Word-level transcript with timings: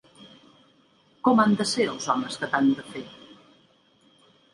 Com 1.27 1.41
han 1.43 1.53
de 1.59 1.67
ser 1.71 1.85
els 1.91 2.07
homes 2.13 2.39
que 2.45 2.49
t'han 2.55 2.71
de 2.79 2.87
fer? 2.95 3.03